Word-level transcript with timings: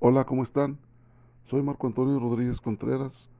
Hola, 0.00 0.24
¿cómo 0.24 0.44
están? 0.44 0.78
Soy 1.46 1.60
Marco 1.60 1.88
Antonio 1.88 2.20
Rodríguez 2.20 2.60
Contreras, 2.60 3.30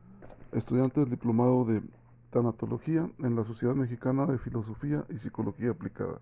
estudiante 0.51 0.99
del 0.99 1.09
Diplomado 1.09 1.65
de 1.65 1.85
Tanatología 2.31 3.09
en 3.21 3.37
la 3.37 3.45
Sociedad 3.45 3.77
Mexicana 3.77 4.27
de 4.27 4.39
Filosofía 4.39 5.05
y 5.09 5.19
Psicología 5.19 5.71
Aplicada. 5.71 6.21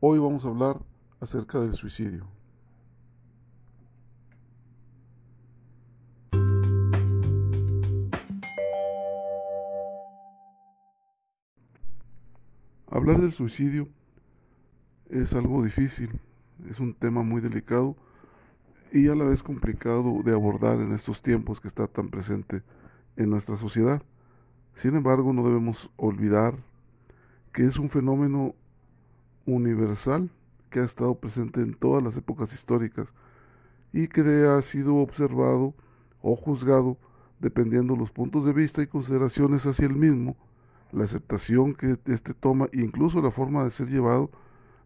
Hoy 0.00 0.18
vamos 0.18 0.44
a 0.44 0.48
hablar 0.48 0.80
acerca 1.20 1.60
del 1.60 1.74
suicidio. 1.74 2.26
Hablar 12.90 13.20
del 13.20 13.30
suicidio 13.30 13.88
es 15.08 15.32
algo 15.34 15.62
difícil, 15.62 16.18
es 16.68 16.80
un 16.80 16.94
tema 16.94 17.22
muy 17.22 17.40
delicado 17.40 17.94
y 18.92 19.08
a 19.08 19.14
la 19.14 19.24
vez 19.24 19.42
complicado 19.42 20.22
de 20.24 20.32
abordar 20.32 20.80
en 20.80 20.92
estos 20.92 21.22
tiempos 21.22 21.60
que 21.60 21.68
está 21.68 21.86
tan 21.86 22.08
presente 22.08 22.62
en 23.16 23.30
nuestra 23.30 23.56
sociedad. 23.56 24.02
Sin 24.74 24.96
embargo, 24.96 25.32
no 25.32 25.44
debemos 25.44 25.90
olvidar 25.96 26.56
que 27.52 27.64
es 27.64 27.78
un 27.78 27.88
fenómeno 27.88 28.54
universal 29.46 30.30
que 30.70 30.80
ha 30.80 30.84
estado 30.84 31.14
presente 31.14 31.60
en 31.60 31.74
todas 31.74 32.02
las 32.02 32.16
épocas 32.16 32.52
históricas 32.52 33.14
y 33.92 34.08
que 34.08 34.22
ha 34.22 34.60
sido 34.62 34.96
observado 34.96 35.74
o 36.20 36.34
juzgado 36.34 36.96
dependiendo 37.38 37.94
los 37.94 38.10
puntos 38.10 38.44
de 38.44 38.52
vista 38.52 38.82
y 38.82 38.86
consideraciones 38.86 39.66
hacia 39.66 39.86
el 39.86 39.96
mismo 39.96 40.36
la 40.94 41.04
aceptación 41.04 41.74
que 41.74 41.98
éste 42.06 42.34
toma 42.34 42.68
e 42.72 42.80
incluso 42.80 43.20
la 43.20 43.32
forma 43.32 43.64
de 43.64 43.70
ser 43.70 43.88
llevado, 43.88 44.30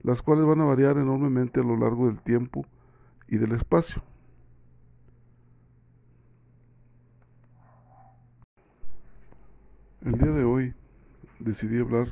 las 0.03 0.23
cuales 0.23 0.47
van 0.47 0.61
a 0.63 0.65
variar 0.65 0.97
enormemente 0.97 1.61
a 1.61 1.65
lo 1.65 1.77
largo 1.77 2.07
del 2.07 2.21
tiempo 2.23 2.67
y 3.29 3.37
del 3.37 3.53
espacio. 3.53 4.03
El 10.05 10.13
día 10.13 10.33
de 10.33 10.45
hoy 10.45 10.75
decidí 11.39 11.81
hablar 11.81 12.09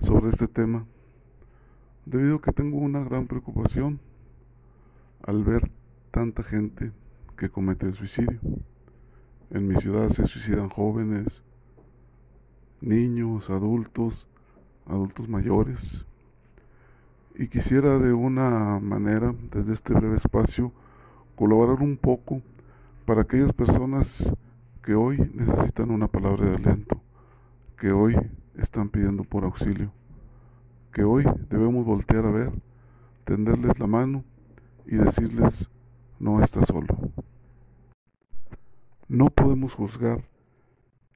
sobre 0.00 0.30
este 0.30 0.48
tema 0.48 0.86
debido 2.04 2.36
a 2.36 2.40
que 2.40 2.52
tengo 2.52 2.78
una 2.78 3.04
gran 3.04 3.26
preocupación 3.26 4.00
al 5.22 5.44
ver 5.44 5.70
tanta 6.10 6.42
gente 6.42 6.92
que 7.36 7.50
comete 7.50 7.86
el 7.86 7.94
suicidio. 7.94 8.40
En 9.50 9.66
mi 9.66 9.76
ciudad 9.76 10.08
se 10.10 10.26
suicidan 10.26 10.68
jóvenes, 10.68 11.42
niños, 12.80 13.48
adultos, 13.50 14.28
adultos 14.86 15.28
mayores. 15.28 16.07
Y 17.40 17.46
quisiera 17.46 18.00
de 18.00 18.12
una 18.12 18.80
manera, 18.80 19.32
desde 19.52 19.72
este 19.72 19.94
breve 19.94 20.16
espacio, 20.16 20.72
colaborar 21.36 21.80
un 21.84 21.96
poco 21.96 22.42
para 23.06 23.22
aquellas 23.22 23.52
personas 23.52 24.34
que 24.82 24.96
hoy 24.96 25.18
necesitan 25.34 25.92
una 25.92 26.08
palabra 26.08 26.46
de 26.46 26.56
aliento, 26.56 27.00
que 27.78 27.92
hoy 27.92 28.16
están 28.56 28.88
pidiendo 28.88 29.22
por 29.22 29.44
auxilio, 29.44 29.92
que 30.92 31.04
hoy 31.04 31.24
debemos 31.48 31.86
voltear 31.86 32.26
a 32.26 32.32
ver, 32.32 32.50
tenderles 33.24 33.78
la 33.78 33.86
mano 33.86 34.24
y 34.84 34.96
decirles, 34.96 35.70
no 36.18 36.42
está 36.42 36.66
solo. 36.66 36.88
No 39.06 39.30
podemos 39.30 39.74
juzgar 39.74 40.24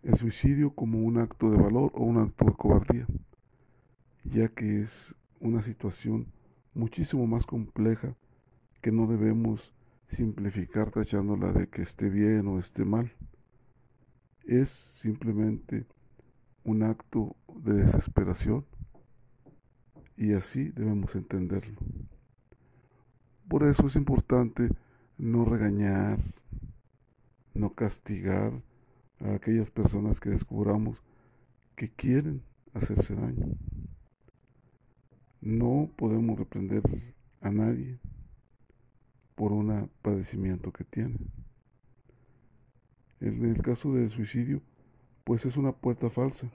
el 0.05 0.15
suicidio 0.15 0.71
como 0.71 1.01
un 1.01 1.19
acto 1.19 1.51
de 1.51 1.61
valor 1.61 1.91
o 1.97 2.05
un 2.05 2.19
acto 2.19 2.45
de 2.45 2.53
cobardía, 2.53 3.07
ya 4.23 4.47
que 4.47 4.83
es 4.83 5.17
una 5.43 5.61
situación 5.61 6.33
muchísimo 6.73 7.27
más 7.27 7.47
compleja 7.47 8.17
que 8.81 8.93
no 8.93 9.07
debemos 9.07 9.75
simplificar 10.09 10.91
tachándola 10.91 11.53
de 11.53 11.69
que 11.69 11.83
esté 11.83 12.09
bien 12.09 12.47
o 12.47 12.59
esté 12.59 12.85
mal. 12.85 13.13
Es 14.45 14.71
simplemente 14.71 15.87
un 16.65 16.83
acto 16.83 17.37
de 17.57 17.75
desesperación 17.75 18.65
y 20.17 20.33
así 20.33 20.71
debemos 20.71 21.15
entenderlo. 21.17 21.79
Por 23.49 23.65
eso 23.65 23.87
es 23.87 23.97
importante 23.97 24.71
no 25.19 25.45
regañar, 25.45 26.19
no 27.55 27.75
castigar, 27.75 28.63
a 29.21 29.35
aquellas 29.35 29.71
personas 29.71 30.21
que 30.21 30.31
descubramos 30.31 31.01
que 31.77 31.91
quieren 31.91 32.43
hacerse 32.75 33.15
daño. 33.15 33.57
No 35.43 35.91
podemos 35.97 36.39
reprender 36.39 36.83
a 37.41 37.51
nadie 37.51 37.99
por 39.35 39.51
un 39.51 39.91
padecimiento 40.01 40.73
que 40.73 40.85
tiene. 40.85 41.19
En 43.19 43.45
el 43.45 43.61
caso 43.61 43.93
del 43.93 44.09
suicidio, 44.09 44.63
pues 45.25 45.45
es 45.45 45.57
una 45.57 45.73
puerta 45.73 46.11
falsa. 46.11 46.49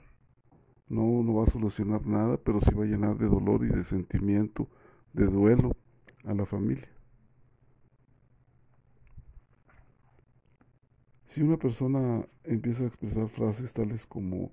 No, 0.88 1.22
no 1.22 1.34
va 1.34 1.44
a 1.44 1.50
solucionar 1.50 2.06
nada, 2.06 2.38
pero 2.38 2.62
sí 2.62 2.74
va 2.74 2.84
a 2.84 2.86
llenar 2.86 3.18
de 3.18 3.26
dolor 3.26 3.62
y 3.62 3.68
de 3.68 3.84
sentimiento, 3.84 4.70
de 5.12 5.26
duelo 5.26 5.76
a 6.24 6.32
la 6.32 6.46
familia. 6.46 6.88
Si 11.26 11.42
una 11.42 11.58
persona 11.58 12.26
empieza 12.44 12.84
a 12.84 12.86
expresar 12.86 13.28
frases 13.28 13.74
tales 13.74 14.06
como 14.06 14.50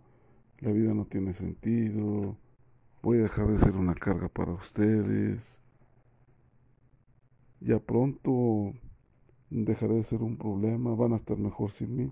la 0.60 0.74
vida 0.74 0.94
no 0.94 1.06
tiene 1.06 1.32
sentido, 1.32 2.38
voy 3.06 3.20
a 3.20 3.22
dejar 3.22 3.46
de 3.46 3.60
ser 3.60 3.78
una 3.78 3.94
carga 3.94 4.30
para 4.30 4.52
ustedes, 4.52 5.62
ya 7.60 7.78
pronto 7.78 8.74
dejaré 9.52 9.94
de 9.98 10.04
ser 10.04 10.24
un 10.24 10.38
problema, 10.38 10.96
van 10.96 11.14
a 11.14 11.18
estar 11.18 11.38
mejor 11.38 11.70
sin 11.70 11.96
mí. 11.96 12.12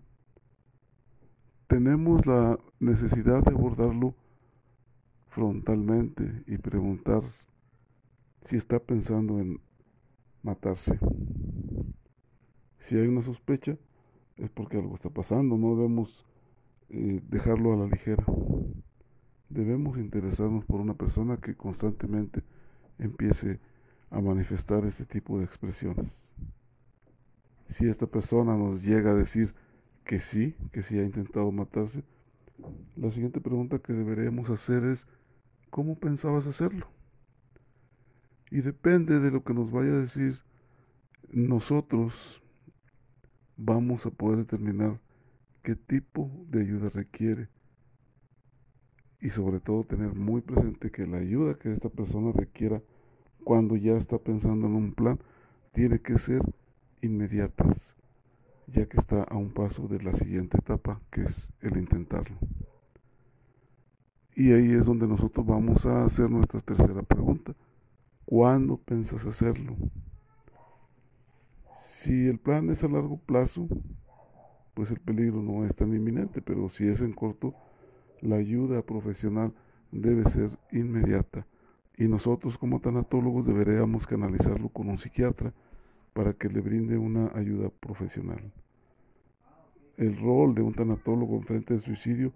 Tenemos 1.66 2.28
la 2.28 2.60
necesidad 2.80 3.44
de 3.44 3.56
abordarlo 3.56 4.14
frontalmente 5.30 6.44
y 6.46 6.60
preguntar 6.60 7.24
si 8.44 8.58
está 8.58 8.78
pensando 8.78 9.40
en 9.40 9.60
matarse. 10.44 11.00
Si 12.78 13.00
hay 13.00 13.08
una 13.08 13.24
sospecha, 13.24 13.80
es 14.38 14.52
porque 14.52 14.78
algo 14.78 14.94
está 14.94 15.10
pasando, 15.10 15.58
no 15.58 15.76
debemos 15.76 16.24
eh, 16.90 17.20
dejarlo 17.32 17.74
a 17.74 17.78
la 17.78 17.88
ligera. 17.88 18.24
Debemos 19.50 19.98
interesarnos 19.98 20.66
por 20.66 20.82
una 20.82 20.96
persona 20.96 21.38
que 21.38 21.56
constantemente 21.56 22.44
empiece 22.98 23.60
a 24.10 24.22
manifestar 24.22 24.86
este 24.86 25.06
tipo 25.06 25.38
de 25.40 25.46
expresiones. 25.46 26.32
Si 27.68 27.88
esta 27.88 28.08
persona 28.08 28.56
nos 28.56 28.84
llega 28.84 29.12
a 29.12 29.16
decir 29.16 29.54
que 30.06 30.20
sí, 30.20 30.56
que 30.72 30.84
sí 30.84 31.00
ha 31.00 31.04
intentado 31.04 31.52
matarse, 31.52 32.04
la 32.96 33.10
siguiente 33.10 33.42
pregunta 33.42 33.80
que 33.80 33.94
deberíamos 33.94 34.50
hacer 34.50 34.84
es, 34.84 35.08
¿cómo 35.70 35.98
pensabas 35.98 36.46
hacerlo? 36.46 36.88
Y 38.52 38.62
depende 38.62 39.20
de 39.20 39.32
lo 39.32 39.44
que 39.44 39.54
nos 39.54 39.72
vaya 39.72 39.94
a 39.94 40.00
decir, 40.00 40.36
nosotros 41.32 42.44
vamos 43.58 44.06
a 44.06 44.12
poder 44.12 44.38
determinar 44.40 45.00
qué 45.64 45.76
tipo 45.76 46.30
de 46.50 46.62
ayuda 46.62 46.90
requiere 46.90 47.50
y 49.24 49.30
sobre 49.30 49.62
todo 49.62 49.86
tener 49.86 50.14
muy 50.14 50.42
presente 50.42 50.92
que 50.92 51.08
la 51.08 51.18
ayuda 51.18 51.58
que 51.58 51.72
esta 51.72 51.88
persona 51.88 52.34
requiera 52.34 52.84
cuando 53.46 53.78
ya 53.78 53.94
está 53.94 54.18
pensando 54.18 54.68
en 54.68 54.76
un 54.76 54.94
plan 54.94 55.18
tiene 55.72 56.00
que 56.00 56.18
ser 56.18 56.42
inmediatas, 57.02 57.96
ya 58.68 58.86
que 58.86 58.98
está 58.98 59.24
a 59.24 59.38
un 59.38 59.54
paso 59.54 59.88
de 59.88 60.04
la 60.04 60.14
siguiente 60.14 60.58
etapa, 60.58 61.02
que 61.10 61.22
es 61.22 61.54
el 61.62 61.78
intentarlo. 61.78 62.38
Y 64.36 64.52
ahí 64.52 64.72
es 64.72 64.86
donde 64.86 65.08
nosotros 65.08 65.46
vamos 65.46 65.86
a 65.86 66.04
hacer 66.04 66.30
nuestra 66.30 66.60
tercera 66.60 67.02
pregunta. 67.02 67.56
¿Cuándo 68.26 68.76
piensas 68.76 69.26
hacerlo? 69.26 69.78
Si 71.78 72.28
el 72.28 72.40
plan 72.40 72.70
es 72.70 72.84
a 72.84 72.90
largo 72.90 73.18
plazo, 73.18 73.70
pues 74.74 74.92
el 74.92 75.00
peligro 75.00 75.42
no 75.42 75.64
es 75.66 75.76
tan 75.78 75.94
inminente, 75.96 76.42
pero 76.42 76.70
si 76.70 76.88
es 76.88 77.00
en 77.00 77.14
corto, 77.14 77.56
la 78.24 78.38
ayuda 78.38 78.82
profesional 78.82 79.54
debe 79.92 80.24
ser 80.24 80.58
inmediata 80.72 81.46
y 81.98 82.08
nosotros 82.08 82.58
como 82.58 82.80
tanatólogos 82.80 83.46
deberíamos 83.46 84.08
canalizarlo 84.08 84.70
con 84.70 84.90
un 84.90 84.98
psiquiatra 84.98 85.54
para 86.14 86.34
que 86.34 86.48
le 86.48 86.62
brinde 86.62 86.98
una 86.98 87.32
ayuda 87.36 87.70
profesional. 87.70 88.52
El 89.98 90.18
rol 90.18 90.56
de 90.56 90.62
un 90.62 90.74
tanatólogo 90.74 91.36
en 91.36 91.44
frente 91.44 91.74
al 91.74 91.80
suicidio 91.82 92.34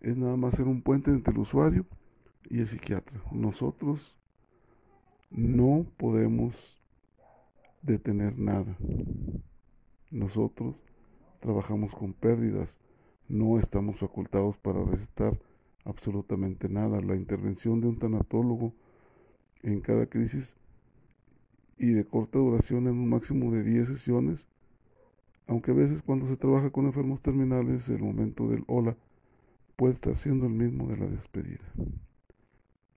es 0.00 0.16
nada 0.16 0.36
más 0.36 0.54
ser 0.54 0.66
un 0.66 0.80
puente 0.80 1.10
entre 1.10 1.32
el 1.32 1.40
usuario 1.40 1.86
y 2.48 2.60
el 2.60 2.66
psiquiatra. 2.66 3.20
Nosotros 3.30 4.16
no 5.30 5.86
podemos 5.98 6.80
detener 7.82 8.38
nada. 8.38 8.76
Nosotros 10.10 10.76
trabajamos 11.40 11.94
con 11.94 12.12
pérdidas, 12.12 12.80
no 13.28 13.58
estamos 13.58 13.98
facultados 13.98 14.56
para 14.58 14.82
recetar 14.84 15.38
absolutamente 15.84 16.68
nada. 16.68 17.00
La 17.00 17.16
intervención 17.16 17.80
de 17.80 17.88
un 17.88 17.98
tanatólogo 17.98 18.72
en 19.62 19.80
cada 19.80 20.06
crisis 20.06 20.56
y 21.78 21.90
de 21.92 22.04
corta 22.04 22.38
duración 22.38 22.86
en 22.86 22.94
un 22.98 23.08
máximo 23.08 23.52
de 23.52 23.62
10 23.62 23.88
sesiones, 23.88 24.48
aunque 25.46 25.72
a 25.72 25.74
veces 25.74 26.02
cuando 26.02 26.26
se 26.26 26.36
trabaja 26.36 26.70
con 26.70 26.86
enfermos 26.86 27.20
terminales 27.20 27.88
el 27.88 28.02
momento 28.02 28.48
del 28.48 28.64
hola 28.66 28.96
puede 29.76 29.94
estar 29.94 30.16
siendo 30.16 30.46
el 30.46 30.52
mismo 30.52 30.88
de 30.88 30.96
la 30.96 31.06
despedida. 31.06 31.64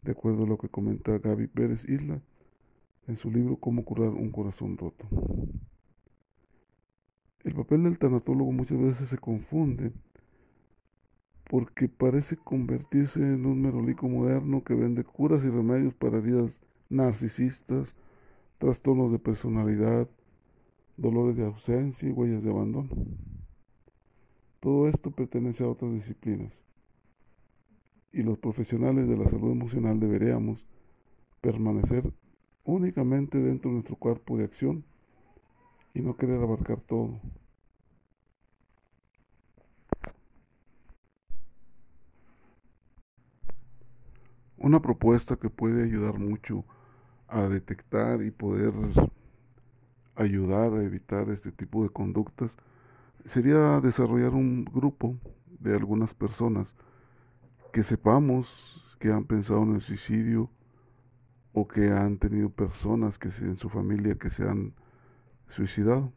De 0.01 0.11
acuerdo 0.11 0.43
a 0.43 0.47
lo 0.47 0.57
que 0.57 0.69
comenta 0.69 1.17
Gaby 1.17 1.47
Pérez 1.47 1.87
Isla 1.89 2.21
en 3.07 3.15
su 3.17 3.29
libro 3.29 3.57
Cómo 3.57 3.83
curar 3.83 4.09
un 4.09 4.31
corazón 4.31 4.77
roto. 4.77 5.05
El 7.43 7.53
papel 7.53 7.83
del 7.83 7.97
tanatólogo 7.97 8.51
muchas 8.51 8.79
veces 8.79 9.09
se 9.09 9.17
confunde 9.17 9.91
porque 11.49 11.89
parece 11.89 12.37
convertirse 12.37 13.19
en 13.19 13.47
un 13.47 13.59
merolico 13.59 14.07
moderno 14.07 14.63
que 14.63 14.75
vende 14.75 15.03
curas 15.03 15.43
y 15.43 15.49
remedios 15.49 15.95
para 15.95 16.19
heridas 16.19 16.61
narcisistas, 16.89 17.95
trastornos 18.59 19.11
de 19.11 19.17
personalidad, 19.17 20.07
dolores 20.95 21.37
de 21.37 21.47
ausencia 21.47 22.07
y 22.07 22.11
huellas 22.11 22.43
de 22.43 22.51
abandono. 22.51 22.89
Todo 24.59 24.87
esto 24.87 25.09
pertenece 25.09 25.63
a 25.63 25.69
otras 25.69 25.91
disciplinas 25.91 26.63
y 28.13 28.21
los 28.21 28.37
profesionales 28.37 29.09
de 29.09 29.17
la 29.17 29.27
salud 29.27 29.51
emocional 29.51 29.99
deberíamos 29.99 30.67
permanecer 31.41 32.13
únicamente 32.63 33.39
dentro 33.39 33.71
de 33.71 33.75
nuestro 33.77 33.95
cuerpo 33.95 34.37
de 34.37 34.43
acción 34.43 34.83
y 35.95 36.01
no 36.01 36.15
querer 36.15 36.43
abarcar 36.43 36.79
todo. 36.81 37.19
Una 44.69 44.83
propuesta 44.83 45.35
que 45.35 45.49
puede 45.49 45.83
ayudar 45.83 46.19
mucho 46.19 46.63
a 47.27 47.47
detectar 47.47 48.21
y 48.21 48.29
poder 48.29 48.71
ayudar 50.13 50.73
a 50.73 50.83
evitar 50.83 51.27
este 51.31 51.51
tipo 51.51 51.81
de 51.81 51.89
conductas 51.89 52.55
sería 53.25 53.81
desarrollar 53.81 54.35
un 54.35 54.65
grupo 54.65 55.17
de 55.59 55.73
algunas 55.73 56.13
personas 56.13 56.75
que 57.73 57.81
sepamos 57.81 58.95
que 58.99 59.11
han 59.11 59.25
pensado 59.25 59.63
en 59.63 59.73
el 59.73 59.81
suicidio 59.81 60.51
o 61.53 61.67
que 61.67 61.89
han 61.89 62.19
tenido 62.19 62.51
personas 62.51 63.17
que 63.17 63.29
en 63.39 63.55
su 63.55 63.69
familia 63.69 64.19
que 64.19 64.29
se 64.29 64.47
han 64.47 64.75
suicidado. 65.47 66.13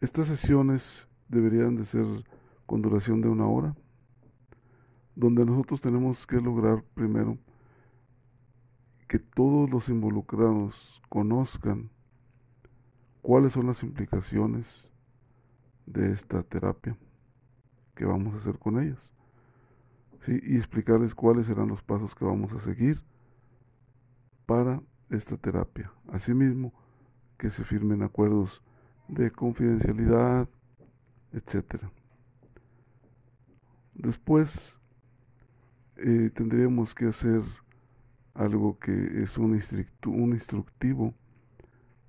Estas 0.00 0.28
sesiones 0.28 1.08
deberían 1.28 1.76
de 1.76 1.84
ser 1.84 2.06
con 2.64 2.80
duración 2.80 3.20
de 3.20 3.28
una 3.28 3.46
hora, 3.46 3.76
donde 5.14 5.44
nosotros 5.44 5.80
tenemos 5.80 6.26
que 6.26 6.40
lograr 6.40 6.82
primero 6.94 7.38
que 9.08 9.18
todos 9.18 9.68
los 9.68 9.88
involucrados 9.88 11.02
conozcan 11.08 11.90
cuáles 13.20 13.52
son 13.52 13.66
las 13.66 13.82
implicaciones 13.82 14.90
de 15.86 16.12
esta 16.12 16.42
terapia 16.42 16.96
que 17.94 18.04
vamos 18.04 18.34
a 18.34 18.38
hacer 18.38 18.58
con 18.58 18.80
ellas 18.80 19.12
y 20.26 20.56
explicarles 20.56 21.14
cuáles 21.14 21.46
serán 21.46 21.68
los 21.68 21.82
pasos 21.82 22.14
que 22.14 22.24
vamos 22.24 22.52
a 22.52 22.60
seguir 22.60 23.02
para 24.46 24.82
esta 25.10 25.36
terapia. 25.36 25.92
Asimismo, 26.08 26.72
que 27.38 27.50
se 27.50 27.64
firmen 27.64 28.02
acuerdos 28.02 28.62
de 29.08 29.30
confidencialidad, 29.32 30.48
etc. 31.32 31.82
Después 33.94 34.78
eh, 36.04 36.30
tendríamos 36.34 36.94
que 36.96 37.06
hacer 37.06 37.42
algo 38.34 38.76
que 38.78 39.22
es 39.22 39.38
un, 39.38 39.54
instructivo 39.54 41.14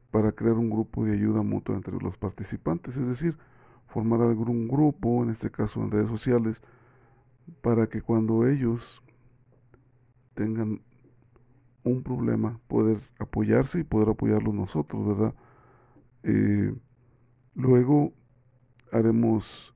para 0.10 0.31
crear 0.31 0.56
un 0.56 0.72
grupo 0.72 1.06
de 1.06 1.13
ayuda 1.13 1.44
mutua 1.44 1.75
entre 1.75 2.00
los 2.00 2.18
participantes, 2.18 2.98
es 2.98 3.07
decir, 3.07 3.38
formar 3.86 4.22
algún 4.22 4.68
grupo, 4.68 5.24
en 5.24 5.30
este 5.30 5.51
caso 5.51 5.84
en 5.84 5.92
redes 5.92 6.10
sociales, 6.10 6.63
para 7.62 7.88
que 7.88 8.01
cuando 8.01 8.48
ellos 8.48 9.04
tengan 10.34 10.81
un 11.84 12.01
problema, 12.01 12.60
poder 12.68 12.98
apoyarse 13.19 13.80
y 13.80 13.84
poder 13.84 14.10
apoyarlos 14.10 14.56
nosotros, 14.56 15.06
¿verdad? 15.06 15.36
Eh, 16.24 16.74
luego 17.54 18.13
haremos 18.92 19.75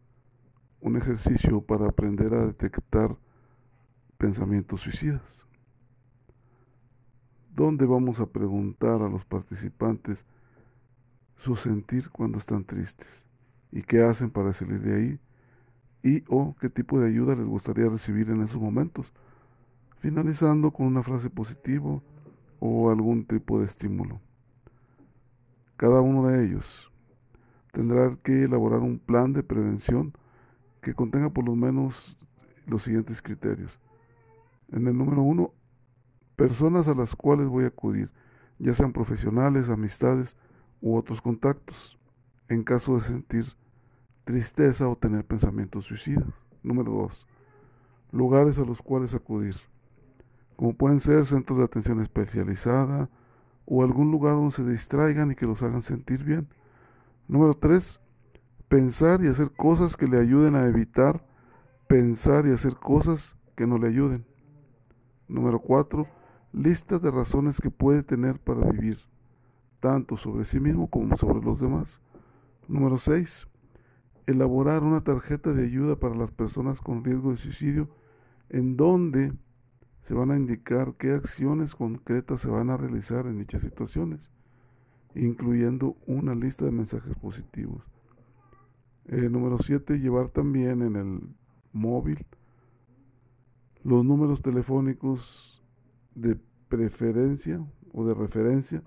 un 0.81 0.95
ejercicio 0.95 1.61
para 1.61 1.87
aprender 1.87 2.33
a 2.33 2.47
detectar 2.47 3.15
pensamientos 4.17 4.81
suicidas, 4.81 5.45
donde 7.55 7.85
vamos 7.85 8.19
a 8.19 8.27
preguntar 8.27 9.01
a 9.01 9.09
los 9.09 9.25
participantes 9.25 10.25
su 11.35 11.55
sentir 11.55 12.09
cuando 12.09 12.37
están 12.37 12.65
tristes 12.65 13.27
y 13.71 13.83
qué 13.83 14.01
hacen 14.01 14.29
para 14.29 14.53
salir 14.53 14.81
de 14.81 14.95
ahí 14.95 15.19
y 16.03 16.23
o 16.27 16.55
qué 16.59 16.69
tipo 16.69 16.99
de 16.99 17.09
ayuda 17.09 17.35
les 17.35 17.45
gustaría 17.45 17.89
recibir 17.89 18.29
en 18.29 18.41
esos 18.41 18.61
momentos, 18.61 19.11
finalizando 19.99 20.71
con 20.71 20.87
una 20.87 21.03
frase 21.03 21.29
positiva 21.29 22.01
o 22.59 22.89
algún 22.89 23.25
tipo 23.25 23.59
de 23.59 23.65
estímulo. 23.65 24.19
Cada 25.75 26.01
uno 26.01 26.27
de 26.27 26.45
ellos 26.45 26.91
tendrá 27.71 28.15
que 28.23 28.43
elaborar 28.43 28.79
un 28.79 28.97
plan 28.97 29.33
de 29.33 29.43
prevención 29.43 30.13
que 30.81 30.95
contenga 30.95 31.29
por 31.29 31.45
lo 31.45 31.55
menos 31.55 32.17
los 32.65 32.83
siguientes 32.83 33.21
criterios. 33.21 33.79
En 34.71 34.87
el 34.87 34.97
número 34.97 35.21
uno, 35.21 35.53
personas 36.35 36.87
a 36.87 36.93
las 36.93 37.15
cuales 37.15 37.47
voy 37.47 37.63
a 37.63 37.67
acudir, 37.67 38.11
ya 38.59 38.73
sean 38.73 38.93
profesionales, 38.93 39.69
amistades 39.69 40.35
u 40.81 40.95
otros 40.95 41.21
contactos, 41.21 41.97
en 42.49 42.63
caso 42.63 42.95
de 42.95 43.03
sentir 43.03 43.45
tristeza 44.23 44.87
o 44.89 44.97
tener 44.97 45.25
pensamientos 45.25 45.85
suicidas. 45.85 46.27
Número 46.63 46.91
dos, 46.91 47.27
lugares 48.11 48.59
a 48.59 48.65
los 48.65 48.81
cuales 48.81 49.13
acudir, 49.13 49.55
como 50.55 50.73
pueden 50.73 50.99
ser 50.99 51.25
centros 51.25 51.59
de 51.59 51.65
atención 51.65 52.01
especializada 52.01 53.09
o 53.65 53.83
algún 53.83 54.11
lugar 54.11 54.33
donde 54.33 54.51
se 54.51 54.69
distraigan 54.69 55.31
y 55.31 55.35
que 55.35 55.45
los 55.45 55.61
hagan 55.63 55.81
sentir 55.81 56.23
bien. 56.23 56.47
Número 57.27 57.53
tres, 57.53 58.01
pensar 58.67 59.23
y 59.23 59.27
hacer 59.27 59.51
cosas 59.51 59.95
que 59.95 60.07
le 60.07 60.19
ayuden 60.19 60.55
a 60.55 60.65
evitar 60.65 61.25
pensar 61.87 62.45
y 62.47 62.51
hacer 62.51 62.75
cosas 62.75 63.37
que 63.55 63.65
no 63.65 63.77
le 63.77 63.87
ayuden. 63.87 64.25
Número 65.27 65.59
cuatro, 65.59 66.07
lista 66.53 66.99
de 66.99 67.11
razones 67.11 67.59
que 67.59 67.69
puede 67.69 68.03
tener 68.03 68.39
para 68.39 68.69
vivir, 68.71 68.97
tanto 69.79 70.17
sobre 70.17 70.45
sí 70.45 70.59
mismo 70.59 70.89
como 70.89 71.17
sobre 71.17 71.43
los 71.43 71.59
demás. 71.59 72.01
Número 72.67 72.97
seis, 72.97 73.47
elaborar 74.25 74.83
una 74.83 75.03
tarjeta 75.03 75.53
de 75.53 75.65
ayuda 75.65 75.97
para 75.97 76.15
las 76.15 76.31
personas 76.31 76.81
con 76.81 77.03
riesgo 77.03 77.31
de 77.31 77.37
suicidio 77.37 77.89
en 78.49 78.77
donde 78.77 79.33
se 80.01 80.13
van 80.13 80.31
a 80.31 80.37
indicar 80.37 80.93
qué 80.97 81.11
acciones 81.11 81.75
concretas 81.75 82.41
se 82.41 82.49
van 82.49 82.69
a 82.69 82.77
realizar 82.77 83.27
en 83.27 83.39
dichas 83.39 83.61
situaciones, 83.61 84.31
incluyendo 85.15 85.97
una 86.05 86.33
lista 86.35 86.63
de 86.63 86.71
mensajes 86.71 87.15
positivos. 87.17 87.83
Eh, 89.07 89.29
número 89.29 89.57
7. 89.57 89.99
Llevar 89.99 90.29
también 90.29 90.81
en 90.81 90.95
el 90.95 91.21
móvil 91.73 92.25
los 93.83 94.03
números 94.03 94.41
telefónicos 94.41 95.63
de 96.15 96.37
preferencia 96.67 97.65
o 97.93 98.05
de 98.05 98.13
referencia 98.13 98.83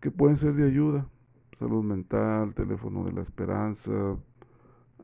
que 0.00 0.10
pueden 0.10 0.36
ser 0.36 0.54
de 0.54 0.66
ayuda. 0.66 1.08
Salud 1.58 1.84
mental, 1.84 2.54
teléfono 2.54 3.04
de 3.04 3.12
la 3.12 3.22
esperanza, 3.22 4.18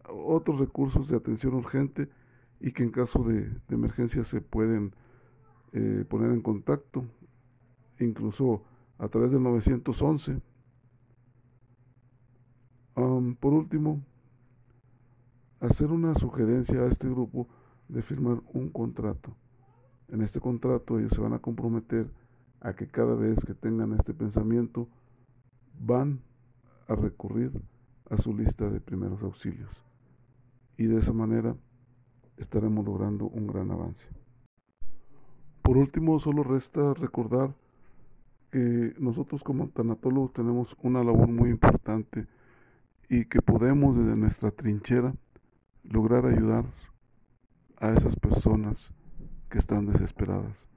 otros 0.08 0.58
recursos 0.58 1.08
de 1.08 1.16
atención 1.16 1.54
urgente 1.54 2.08
y 2.60 2.72
que 2.72 2.82
en 2.82 2.90
caso 2.90 3.22
de, 3.22 3.50
emergencia 3.68 4.25
se 4.25 4.40
pueden 4.40 4.94
eh, 5.72 6.04
poner 6.08 6.32
en 6.32 6.40
contacto, 6.40 7.04
incluso 8.00 8.64
a 8.98 9.08
través 9.08 9.30
del 9.30 9.42
911. 9.42 10.40
por 13.38 13.52
último, 13.52 14.02
hacer 15.60 15.92
una 15.92 16.14
sugerencia 16.16 16.80
a 16.80 16.87
este 16.87 17.08
grupo 17.08 17.48
de 17.88 18.02
firmar 18.02 18.42
un 18.52 18.71
contrato. 18.71 19.37
En 20.09 20.23
este 20.23 20.40
contrato 20.40 20.99
ellos 20.99 21.12
se 21.12 21.21
van 21.21 21.33
a 21.33 21.40
comprometer 21.40 22.11
a 22.61 22.75
que 22.75 22.88
cada 22.88 23.14
vez 23.14 23.45
que 23.45 23.54
tengan 23.54 23.92
este 23.92 24.14
pensamiento 24.14 24.88
van 25.78 26.21
a 26.87 26.95
recurrir 26.95 27.52
a 28.11 28.16
su 28.16 28.35
lista 28.35 28.68
de 28.71 28.80
primeros 28.80 29.23
auxilios 29.23 29.85
y 30.76 30.87
de 30.87 30.99
esa 30.99 31.12
manera 31.12 31.57
estaremos 32.37 32.85
logrando 32.85 33.26
un 33.26 33.47
gran 33.47 33.71
avance. 33.71 34.09
Por 35.62 35.76
último, 35.76 36.18
solo 36.18 36.42
resta 36.42 36.95
recordar 36.95 37.54
que 38.50 38.95
nosotros 38.99 39.45
como 39.45 39.68
tanatólogos 39.68 40.33
tenemos 40.33 40.76
una 40.83 41.04
labor 41.04 41.28
muy 41.28 41.50
importante 41.50 42.26
y 43.11 43.26
que 43.26 43.42
podemos 43.42 43.97
desde 43.97 44.16
nuestra 44.16 44.50
trinchera 44.50 45.14
lograr 45.83 46.25
ayudar 46.26 46.64
a 47.80 47.92
esas 47.92 48.16
personas 48.16 48.92
que 49.49 49.58
están 49.58 49.87
desesperadas, 49.87 50.68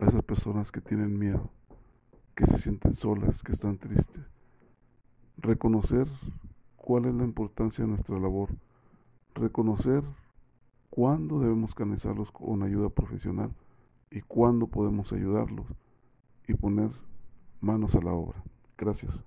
a 0.00 0.06
esas 0.06 0.22
personas 0.22 0.72
que 0.72 0.80
tienen 0.80 1.18
miedo, 1.18 1.50
que 2.34 2.46
se 2.46 2.58
sienten 2.58 2.94
solas, 2.94 3.42
que 3.42 3.52
están 3.52 3.78
tristes. 3.78 4.24
Reconocer 5.36 6.08
cuál 6.76 7.06
es 7.06 7.14
la 7.14 7.24
importancia 7.24 7.84
de 7.84 7.90
nuestra 7.90 8.18
labor. 8.18 8.50
Reconocer 9.34 10.02
cuándo 10.88 11.40
debemos 11.40 11.74
canalizarlos 11.74 12.32
con 12.32 12.62
ayuda 12.62 12.88
profesional 12.88 13.54
y 14.10 14.22
cuándo 14.22 14.66
podemos 14.66 15.12
ayudarlos 15.12 15.66
y 16.48 16.54
poner 16.54 16.90
manos 17.60 17.94
a 17.94 18.00
la 18.00 18.12
obra. 18.12 18.42
Gracias. 18.76 19.22